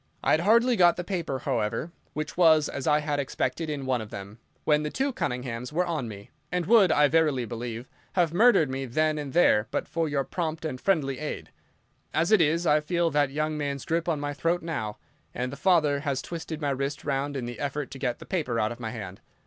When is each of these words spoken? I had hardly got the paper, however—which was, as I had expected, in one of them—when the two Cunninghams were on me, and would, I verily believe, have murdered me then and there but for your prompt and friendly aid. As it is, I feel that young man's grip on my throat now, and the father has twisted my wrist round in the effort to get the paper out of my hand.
I 0.23 0.31
had 0.31 0.39
hardly 0.39 0.75
got 0.75 0.95
the 0.95 1.03
paper, 1.03 1.37
however—which 1.37 2.35
was, 2.35 2.67
as 2.67 2.87
I 2.87 3.01
had 3.01 3.19
expected, 3.19 3.69
in 3.69 3.85
one 3.85 4.01
of 4.01 4.09
them—when 4.09 4.81
the 4.81 4.89
two 4.89 5.13
Cunninghams 5.13 5.71
were 5.71 5.85
on 5.85 6.07
me, 6.07 6.31
and 6.51 6.65
would, 6.65 6.91
I 6.91 7.07
verily 7.07 7.45
believe, 7.45 7.87
have 8.13 8.33
murdered 8.33 8.67
me 8.67 8.85
then 8.87 9.19
and 9.19 9.31
there 9.31 9.67
but 9.69 9.87
for 9.87 10.09
your 10.09 10.23
prompt 10.23 10.65
and 10.65 10.81
friendly 10.81 11.19
aid. 11.19 11.51
As 12.15 12.31
it 12.31 12.41
is, 12.41 12.65
I 12.65 12.79
feel 12.79 13.11
that 13.11 13.29
young 13.29 13.59
man's 13.59 13.85
grip 13.85 14.09
on 14.09 14.19
my 14.19 14.33
throat 14.33 14.63
now, 14.63 14.97
and 15.35 15.51
the 15.51 15.55
father 15.55 15.99
has 15.99 16.23
twisted 16.23 16.59
my 16.59 16.71
wrist 16.71 17.05
round 17.05 17.37
in 17.37 17.45
the 17.45 17.59
effort 17.59 17.91
to 17.91 17.99
get 17.99 18.17
the 18.17 18.25
paper 18.25 18.59
out 18.59 18.71
of 18.71 18.79
my 18.79 18.89
hand. 18.89 19.21